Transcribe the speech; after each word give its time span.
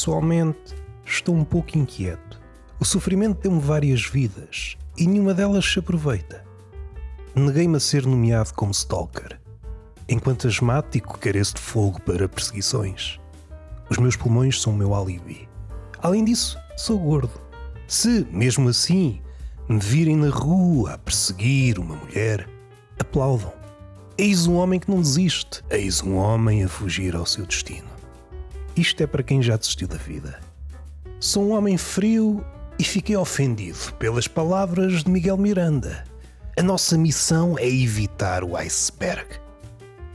Pessoalmente, 0.00 0.74
estou 1.04 1.34
um 1.34 1.44
pouco 1.44 1.76
inquieto. 1.76 2.40
O 2.80 2.86
sofrimento 2.86 3.42
deu-me 3.42 3.60
várias 3.60 4.02
vidas 4.02 4.78
e 4.96 5.06
nenhuma 5.06 5.34
delas 5.34 5.70
se 5.70 5.78
aproveita. 5.78 6.42
Neguei-me 7.34 7.76
a 7.76 7.80
ser 7.80 8.06
nomeado 8.06 8.54
como 8.54 8.72
stalker. 8.72 9.38
Enquanto 10.08 10.48
asmático, 10.48 11.18
careço 11.18 11.56
de 11.56 11.60
fogo 11.60 12.00
para 12.00 12.26
perseguições. 12.26 13.20
Os 13.90 13.98
meus 13.98 14.16
pulmões 14.16 14.62
são 14.62 14.72
o 14.72 14.76
meu 14.76 14.94
alibi. 14.94 15.46
Além 15.98 16.24
disso, 16.24 16.58
sou 16.78 16.98
gordo. 16.98 17.38
Se, 17.86 18.26
mesmo 18.30 18.70
assim, 18.70 19.20
me 19.68 19.78
virem 19.78 20.16
na 20.16 20.30
rua 20.30 20.94
a 20.94 20.98
perseguir 20.98 21.78
uma 21.78 21.96
mulher, 21.96 22.48
aplaudam. 22.98 23.52
Eis 24.16 24.46
um 24.46 24.54
homem 24.54 24.80
que 24.80 24.90
não 24.90 25.02
desiste. 25.02 25.62
Eis 25.68 26.02
um 26.02 26.16
homem 26.16 26.64
a 26.64 26.68
fugir 26.70 27.14
ao 27.14 27.26
seu 27.26 27.44
destino. 27.44 27.99
Isto 28.80 29.02
é 29.02 29.06
para 29.06 29.22
quem 29.22 29.42
já 29.42 29.58
desistiu 29.58 29.86
da 29.86 29.98
vida. 29.98 30.40
Sou 31.20 31.44
um 31.44 31.50
homem 31.50 31.76
frio 31.76 32.42
e 32.78 32.82
fiquei 32.82 33.14
ofendido 33.14 33.92
pelas 33.98 34.26
palavras 34.26 35.04
de 35.04 35.10
Miguel 35.10 35.36
Miranda. 35.36 36.02
A 36.58 36.62
nossa 36.62 36.96
missão 36.96 37.58
é 37.58 37.68
evitar 37.68 38.42
o 38.42 38.56
iceberg. 38.56 39.26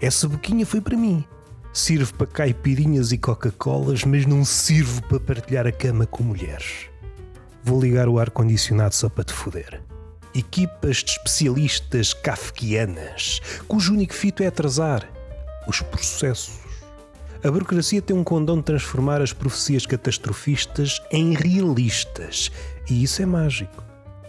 Essa 0.00 0.28
boquinha 0.28 0.64
foi 0.64 0.80
para 0.80 0.96
mim. 0.96 1.24
Sirvo 1.72 2.14
para 2.14 2.28
caipirinhas 2.28 3.10
e 3.10 3.18
Coca-Colas, 3.18 4.04
mas 4.04 4.26
não 4.26 4.44
sirvo 4.44 5.02
para 5.08 5.18
partilhar 5.18 5.66
a 5.66 5.72
cama 5.72 6.06
com 6.06 6.22
mulheres. 6.22 6.88
Vou 7.64 7.80
ligar 7.80 8.08
o 8.08 8.20
ar-condicionado 8.20 8.94
só 8.94 9.08
para 9.08 9.24
te 9.24 9.32
foder. 9.32 9.82
Equipas 10.32 10.98
de 10.98 11.10
especialistas 11.10 12.14
kafkianas, 12.14 13.40
cujo 13.66 13.92
único 13.92 14.14
fito 14.14 14.40
é 14.40 14.46
atrasar 14.46 15.10
os 15.66 15.80
processos. 15.80 16.61
A 17.44 17.50
burocracia 17.50 18.00
tem 18.00 18.16
um 18.16 18.22
condão 18.22 18.58
de 18.58 18.62
transformar 18.62 19.20
as 19.20 19.32
profecias 19.32 19.84
catastrofistas 19.84 21.02
em 21.10 21.34
realistas, 21.34 22.52
e 22.88 23.02
isso 23.02 23.20
é 23.20 23.26
mágico. 23.26 23.82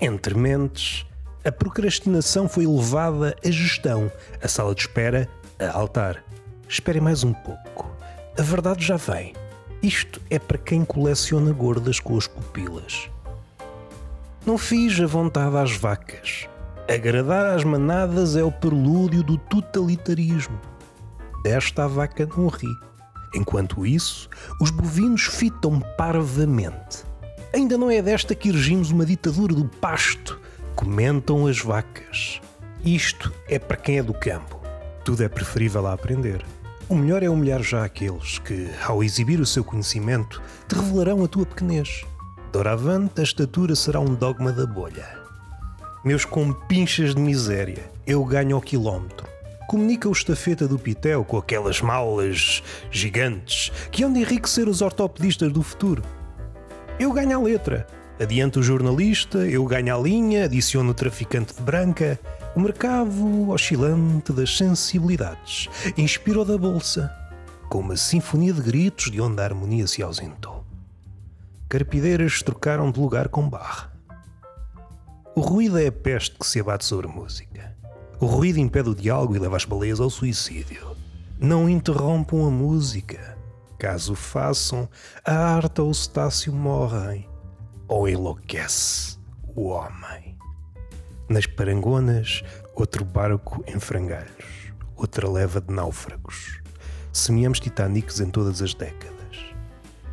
Entre 0.00 0.32
mentes, 0.34 1.04
a 1.44 1.50
procrastinação 1.50 2.48
foi 2.48 2.66
levada 2.66 3.36
à 3.44 3.50
gestão, 3.50 4.12
a 4.40 4.46
sala 4.46 4.74
de 4.76 4.82
espera 4.82 5.28
a 5.58 5.76
altar. 5.76 6.22
Esperem 6.68 7.02
mais 7.02 7.24
um 7.24 7.32
pouco. 7.32 7.90
A 8.38 8.42
verdade 8.42 8.86
já 8.86 8.96
vem. 8.96 9.34
Isto 9.82 10.20
é 10.30 10.38
para 10.38 10.58
quem 10.58 10.84
coleciona 10.84 11.52
gordas 11.52 11.98
com 11.98 12.16
as 12.16 12.28
pupilas. 12.28 13.10
Não 14.46 14.56
fiz 14.56 15.00
a 15.00 15.06
vontade 15.06 15.56
às 15.56 15.72
vacas. 15.72 16.48
Agradar 16.88 17.56
às 17.56 17.64
manadas 17.64 18.36
é 18.36 18.44
o 18.44 18.52
prelúdio 18.52 19.24
do 19.24 19.36
totalitarismo. 19.36 20.60
Desta 21.42 21.84
a 21.84 21.88
vaca 21.88 22.24
não 22.36 22.46
ri. 22.46 22.89
Enquanto 23.34 23.86
isso, 23.86 24.28
os 24.60 24.70
bovinos 24.70 25.22
fitam 25.22 25.80
parvamente. 25.96 27.04
Ainda 27.52 27.76
não 27.76 27.90
é 27.90 28.00
desta 28.02 28.34
que 28.34 28.48
erigimos 28.48 28.90
uma 28.90 29.06
ditadura 29.06 29.54
do 29.54 29.64
pasto, 29.64 30.40
comentam 30.74 31.46
as 31.46 31.60
vacas. 31.60 32.40
Isto 32.84 33.32
é 33.48 33.58
para 33.58 33.76
quem 33.76 33.98
é 33.98 34.02
do 34.02 34.14
campo. 34.14 34.60
Tudo 35.04 35.22
é 35.22 35.28
preferível 35.28 35.86
a 35.86 35.92
aprender. 35.92 36.44
O 36.88 36.94
melhor 36.94 37.22
é 37.22 37.28
humilhar 37.28 37.62
já 37.62 37.84
aqueles 37.84 38.38
que, 38.38 38.68
ao 38.84 39.04
exibir 39.04 39.40
o 39.40 39.46
seu 39.46 39.62
conhecimento, 39.62 40.42
te 40.66 40.74
revelarão 40.74 41.22
a 41.22 41.28
tua 41.28 41.46
pequenez. 41.46 42.04
Doravante, 42.52 43.20
a 43.20 43.24
estatura 43.24 43.76
será 43.76 44.00
um 44.00 44.12
dogma 44.14 44.50
da 44.50 44.66
bolha. 44.66 45.20
Meus 46.04 46.24
compinchas 46.24 47.14
de 47.14 47.20
miséria, 47.20 47.90
eu 48.06 48.24
ganho 48.24 48.56
ao 48.56 48.62
quilómetro. 48.62 49.28
Comunica 49.70 50.08
o 50.08 50.12
estafeta 50.12 50.66
do 50.66 50.76
Pitel 50.76 51.24
com 51.24 51.38
aquelas 51.38 51.80
malas 51.80 52.60
gigantes 52.90 53.70
que 53.92 54.02
hão 54.02 54.12
de 54.12 54.18
enriquecer 54.18 54.68
os 54.68 54.82
ortopedistas 54.82 55.52
do 55.52 55.62
futuro. 55.62 56.02
Eu 56.98 57.12
ganho 57.12 57.38
a 57.38 57.40
letra. 57.40 57.86
Adianta 58.18 58.58
o 58.58 58.64
jornalista, 58.64 59.38
eu 59.46 59.64
ganho 59.64 59.96
a 59.96 60.00
linha, 60.00 60.46
adiciono 60.46 60.90
o 60.90 60.94
traficante 60.94 61.54
de 61.54 61.62
branca. 61.62 62.18
O 62.56 62.58
mercado 62.58 63.48
oscilante 63.48 64.32
das 64.32 64.56
sensibilidades 64.56 65.68
inspirou 65.96 66.44
da 66.44 66.58
bolsa, 66.58 67.08
com 67.68 67.78
uma 67.78 67.96
sinfonia 67.96 68.52
de 68.52 68.62
gritos 68.62 69.08
de 69.08 69.20
onde 69.20 69.40
a 69.40 69.44
harmonia 69.44 69.86
se 69.86 70.02
ausentou 70.02 70.64
carpideiras 71.68 72.42
trocaram 72.42 72.90
de 72.90 72.98
lugar 72.98 73.28
com 73.28 73.48
barra. 73.48 73.92
O 75.36 75.40
ruído 75.40 75.78
é 75.78 75.86
a 75.86 75.92
peste 75.92 76.36
que 76.36 76.44
se 76.44 76.58
abate 76.58 76.84
sobre 76.84 77.06
música. 77.06 77.78
O 78.20 78.26
ruído 78.26 78.58
impede 78.58 78.90
o 78.90 78.94
diálogo 78.94 79.34
e 79.34 79.38
leva 79.38 79.56
as 79.56 79.64
baleias 79.64 79.98
ao 79.98 80.10
suicídio. 80.10 80.94
Não 81.38 81.70
interrompam 81.70 82.46
a 82.46 82.50
música. 82.50 83.38
Caso 83.78 84.14
façam, 84.14 84.86
a 85.24 85.32
arte 85.32 85.80
ou 85.80 85.88
o 85.88 85.94
cetáceo 85.94 86.52
morrem. 86.52 87.26
Ou 87.88 88.06
enlouquece 88.06 89.18
o 89.56 89.68
homem. 89.68 90.36
Nas 91.30 91.46
parangonas, 91.46 92.42
outro 92.74 93.06
barco 93.06 93.64
em 93.66 93.80
frangalhos. 93.80 94.70
Outra 94.94 95.26
leva 95.26 95.58
de 95.58 95.72
náufragos. 95.72 96.60
Semeamos 97.10 97.58
titânicos 97.58 98.20
em 98.20 98.28
todas 98.28 98.60
as 98.60 98.74
décadas. 98.74 99.38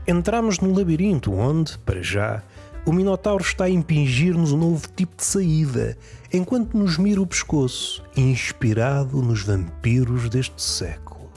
Entramos 0.07 0.62
num 0.62 0.73
labirinto 0.73 1.34
onde, 1.34 1.78
para 1.79 2.01
já, 2.01 2.41
o 2.88 2.94
Minotauro 2.94 3.44
está 3.44 3.66
a 3.66 3.70
impingir-nos 3.70 4.53
um 4.53 4.58
novo 4.58 4.88
tipo 4.96 5.18
de 5.18 5.25
saída, 5.25 5.98
enquanto 6.31 6.78
nos 6.78 6.98
mira 6.98 7.22
o 7.22 7.28
pescoço, 7.28 8.02
inspirado 8.16 9.22
nos 9.22 9.44
vampiros 9.44 10.30
deste 10.30 10.62
século. 10.62 11.30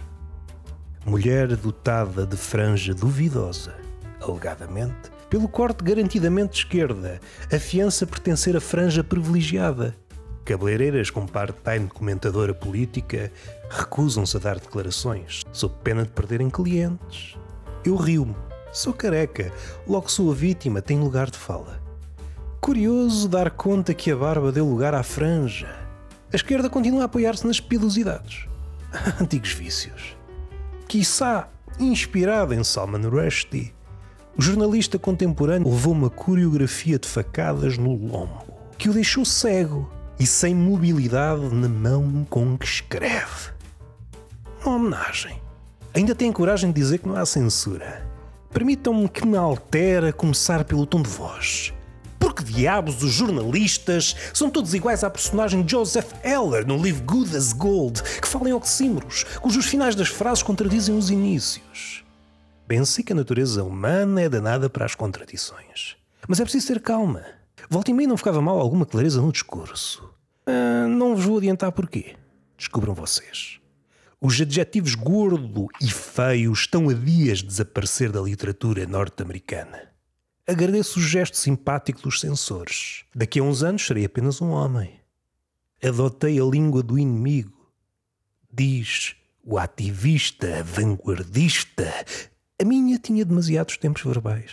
Mulher 1.05 1.56
dotada 1.56 2.25
de 2.25 2.37
franja 2.37 2.94
duvidosa, 2.94 3.75
alegadamente, 4.21 5.10
pelo 5.28 5.49
corte 5.49 5.83
garantidamente 5.83 6.53
de 6.53 6.59
esquerda, 6.59 7.21
afiança 7.53 8.06
pertencer 8.06 8.56
à 8.56 8.60
franja 8.60 9.03
privilegiada. 9.03 9.97
Cabeleireiras 10.44 11.10
com 11.10 11.27
part-time 11.27 11.89
comentadora 11.89 12.55
política 12.55 13.33
recusam-se 13.69 14.37
a 14.37 14.41
dar 14.41 14.60
declarações, 14.60 15.43
sob 15.53 15.75
pena 15.83 16.05
de 16.05 16.10
perderem 16.10 16.49
clientes. 16.49 17.34
Eu 17.84 17.97
rio-me 17.97 18.50
Sou 18.72 18.92
careca, 18.94 19.53
logo 19.86 20.08
sou 20.08 20.31
a 20.31 20.34
vítima, 20.34 20.81
tenho 20.81 21.03
lugar 21.03 21.28
de 21.28 21.36
fala. 21.36 21.82
Curioso 22.60 23.28
dar 23.28 23.50
conta 23.50 23.92
que 23.92 24.12
a 24.12 24.16
barba 24.16 24.53
deu 24.53 24.64
lugar 24.64 24.94
à 24.94 25.03
franja. 25.03 25.75
A 26.32 26.36
esquerda 26.36 26.70
continua 26.70 27.03
a 27.03 27.04
apoiar-se 27.06 27.44
nas 27.44 27.59
pilosidades. 27.59 28.47
Antigos 29.20 29.53
vícios. 29.53 30.16
Quiçá, 30.86 31.48
inspirado 31.80 32.54
em 32.54 32.62
Salman 32.62 33.09
Rushdie, 33.09 33.75
o 34.38 34.42
jornalista 34.42 35.00
contemporâneo 35.00 35.69
levou 35.69 35.92
uma 35.92 36.09
coreografia 36.09 36.98
de 36.98 37.09
facadas 37.09 37.76
no 37.76 37.94
lombo, 37.94 38.54
que 38.78 38.88
o 38.88 38.92
deixou 38.92 39.25
cego 39.25 39.91
e 40.19 40.26
sem 40.26 40.54
mobilidade 40.54 41.53
na 41.53 41.69
mão 41.69 42.25
com 42.30 42.56
que 42.56 42.66
escreve. 42.66 43.50
Uma 44.64 44.76
homenagem. 44.76 45.42
Ainda 45.92 46.14
tem 46.14 46.30
coragem 46.30 46.70
de 46.70 46.80
dizer 46.80 46.98
que 46.98 47.09
não 47.09 47.16
há 47.16 47.26
censura. 47.26 48.09
Permitam-me 48.53 49.09
que 49.09 49.25
me 49.25 49.37
altere 49.37 50.09
a 50.09 50.12
começar 50.12 50.65
pelo 50.65 50.84
tom 50.84 51.03
de 51.03 51.09
voz. 51.09 51.72
Porque 52.19 52.43
diabos 52.43 53.03
os 53.03 53.12
jornalistas 53.12 54.16
são 54.34 54.50
todos 54.50 54.75
iguais 54.75 55.05
à 55.05 55.09
personagem 55.09 55.66
Joseph 55.66 56.12
Heller 56.25 56.66
no 56.66 56.77
livro 56.77 57.05
Good 57.05 57.37
as 57.37 57.53
Gold, 57.53 58.03
que 58.03 58.27
fala 58.27 58.49
em 58.49 58.53
oxímoros, 58.53 59.25
cujos 59.41 59.66
finais 59.66 59.94
das 59.94 60.09
frases 60.09 60.43
contradizem 60.43 60.99
os 60.99 61.10
inícios. 61.10 62.05
Bem 62.66 62.84
sei 62.84 63.04
que 63.04 63.13
a 63.13 63.16
natureza 63.16 63.63
humana 63.63 64.21
é 64.21 64.28
danada 64.28 64.69
para 64.69 64.84
as 64.84 64.97
contradições. 64.97 65.97
Mas 66.27 66.41
é 66.41 66.42
preciso 66.42 66.66
ter 66.66 66.80
calma. 66.80 67.24
Volta 67.69 67.92
e 67.92 68.07
não 68.07 68.16
ficava 68.16 68.42
mal 68.42 68.59
alguma 68.59 68.84
clareza 68.84 69.22
no 69.22 69.30
discurso. 69.33 70.13
Ah, 70.45 70.89
não 70.89 71.15
vos 71.15 71.24
vou 71.24 71.39
adiantar 71.39 71.71
porquê. 71.71 72.16
Descubram 72.59 72.95
vocês. 72.95 73.59
Os 74.22 74.39
adjetivos 74.39 74.95
gordo 74.95 75.67
e 75.81 75.91
feio 75.91 76.53
estão 76.53 76.91
a 76.91 76.93
dias 76.93 77.39
de 77.39 77.47
desaparecer 77.47 78.13
da 78.13 78.21
literatura 78.21 78.87
norte-americana. 78.87 79.89
Agradeço 80.47 81.01
o 81.01 81.03
gesto 81.03 81.39
simpático 81.39 82.03
dos 82.03 82.21
censores. 82.21 83.05
Daqui 83.15 83.41
a 83.41 83.43
uns 83.43 83.63
anos 83.63 83.87
serei 83.87 84.05
apenas 84.05 84.43
um 84.43 84.51
homem. 84.51 85.01
Adotei 85.83 86.39
a 86.39 86.45
língua 86.45 86.83
do 86.83 86.99
inimigo. 86.99 87.72
Diz 88.53 89.17
o 89.43 89.57
ativista, 89.57 90.63
vanguardista. 90.65 91.91
A 92.61 92.65
minha 92.65 92.99
tinha 92.99 93.25
demasiados 93.25 93.78
tempos 93.78 94.03
verbais. 94.03 94.53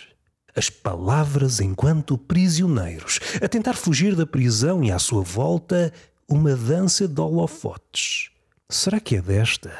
As 0.56 0.70
palavras 0.70 1.60
enquanto 1.60 2.16
prisioneiros, 2.16 3.20
a 3.42 3.46
tentar 3.46 3.74
fugir 3.74 4.16
da 4.16 4.26
prisão 4.26 4.82
e 4.82 4.90
à 4.90 4.98
sua 4.98 5.22
volta 5.22 5.92
uma 6.26 6.56
dança 6.56 7.06
de 7.06 7.20
holofotes 7.20 8.30
Será 8.70 9.00
que 9.00 9.16
é 9.16 9.22
desta 9.22 9.72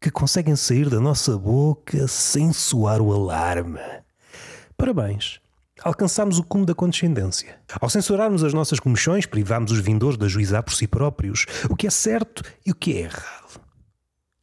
que 0.00 0.10
conseguem 0.10 0.56
sair 0.56 0.90
da 0.90 0.98
nossa 0.98 1.38
boca 1.38 2.08
sem 2.08 2.52
soar 2.52 3.00
o 3.00 3.12
alarme? 3.12 3.78
Parabéns! 4.76 5.40
Alcançámos 5.80 6.40
o 6.40 6.42
cume 6.42 6.66
da 6.66 6.74
condescendência. 6.74 7.60
Ao 7.80 7.88
censurarmos 7.88 8.42
as 8.42 8.52
nossas 8.52 8.80
comissões, 8.80 9.26
privámos 9.26 9.70
os 9.70 9.78
vindores 9.78 10.18
de 10.18 10.24
ajuizar 10.24 10.64
por 10.64 10.74
si 10.74 10.88
próprios 10.88 11.46
o 11.70 11.76
que 11.76 11.86
é 11.86 11.90
certo 11.90 12.42
e 12.66 12.72
o 12.72 12.74
que 12.74 12.94
é 12.94 13.02
errado. 13.02 13.60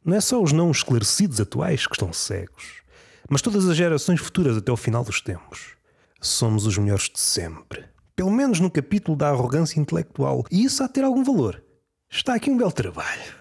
Não 0.02 0.16
é 0.16 0.20
só 0.22 0.42
os 0.42 0.50
não 0.50 0.70
esclarecidos 0.70 1.38
atuais 1.38 1.86
que 1.86 1.94
estão 1.94 2.10
cegos, 2.10 2.80
mas 3.28 3.42
todas 3.42 3.68
as 3.68 3.76
gerações 3.76 4.18
futuras 4.18 4.56
até 4.56 4.72
o 4.72 4.78
final 4.78 5.04
dos 5.04 5.20
tempos. 5.20 5.76
Somos 6.22 6.64
os 6.64 6.78
melhores 6.78 7.10
de 7.10 7.20
sempre. 7.20 7.84
Pelo 8.16 8.30
menos 8.30 8.60
no 8.60 8.70
capítulo 8.70 9.14
da 9.14 9.28
arrogância 9.28 9.78
intelectual. 9.78 10.46
E 10.50 10.64
isso 10.64 10.82
há 10.82 10.86
de 10.86 10.94
ter 10.94 11.04
algum 11.04 11.22
valor. 11.22 11.62
Está 12.10 12.34
aqui 12.34 12.50
um 12.50 12.56
belo 12.56 12.72
trabalho. 12.72 13.39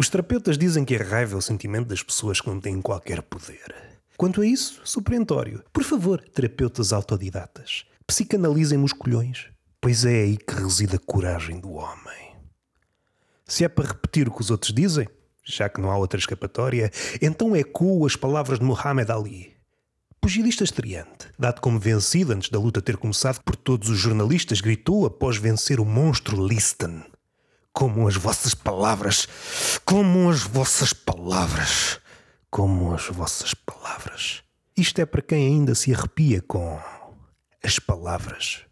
Os 0.00 0.08
terapeutas 0.08 0.56
dizem 0.56 0.84
que 0.84 0.94
a 0.94 1.02
raiva 1.02 1.34
é 1.34 1.36
o 1.38 1.42
sentimento 1.42 1.88
das 1.88 2.04
pessoas 2.04 2.40
que 2.40 2.46
não 2.46 2.60
têm 2.60 2.80
qualquer 2.80 3.20
poder. 3.20 3.74
Quanto 4.16 4.40
a 4.40 4.46
isso, 4.46 4.80
suprentório. 4.84 5.64
Por 5.72 5.82
favor, 5.82 6.20
terapeutas 6.20 6.92
autodidatas, 6.92 7.84
psicanalizem-me 8.06 8.84
os 8.84 8.92
colhões, 8.92 9.48
pois 9.80 10.04
é 10.04 10.22
aí 10.22 10.36
que 10.36 10.54
reside 10.54 10.94
a 10.94 11.00
coragem 11.00 11.58
do 11.58 11.72
homem. 11.72 12.36
Se 13.44 13.64
é 13.64 13.68
para 13.68 13.88
repetir 13.88 14.28
o 14.28 14.30
que 14.30 14.40
os 14.40 14.52
outros 14.52 14.72
dizem, 14.72 15.08
já 15.42 15.68
que 15.68 15.80
não 15.80 15.90
há 15.90 15.96
outra 15.96 16.20
escapatória, 16.20 16.92
então 17.20 17.56
ecoo 17.56 18.06
as 18.06 18.14
palavras 18.14 18.60
de 18.60 18.64
Muhammad 18.64 19.10
Ali. 19.10 19.56
Pugilista 20.20 20.62
estreante, 20.62 21.26
dado 21.36 21.60
como 21.60 21.78
vencido 21.78 22.32
antes 22.32 22.50
da 22.50 22.58
luta 22.58 22.80
ter 22.80 22.96
começado 22.96 23.40
por 23.42 23.56
todos 23.56 23.88
os 23.88 23.98
jornalistas, 23.98 24.60
gritou 24.60 25.06
após 25.06 25.38
vencer 25.38 25.80
o 25.80 25.84
monstro 25.84 26.46
Liston. 26.46 27.02
Como 27.78 28.08
as 28.08 28.16
vossas 28.16 28.54
palavras, 28.54 29.28
como 29.84 30.28
as 30.28 30.42
vossas 30.42 30.92
palavras, 30.92 32.00
como 32.50 32.92
as 32.92 33.06
vossas 33.06 33.54
palavras. 33.54 34.42
Isto 34.76 35.00
é 35.00 35.06
para 35.06 35.22
quem 35.22 35.46
ainda 35.46 35.76
se 35.76 35.94
arrepia 35.94 36.42
com 36.42 36.76
as 37.62 37.78
palavras. 37.78 38.64